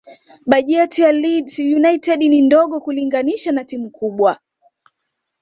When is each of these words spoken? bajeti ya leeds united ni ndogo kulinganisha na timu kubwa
bajeti 0.45 1.01
ya 1.01 1.11
leeds 1.11 1.59
united 1.59 2.17
ni 2.19 2.41
ndogo 2.41 2.81
kulinganisha 2.81 3.51
na 3.51 3.63
timu 3.65 3.89
kubwa 3.89 4.39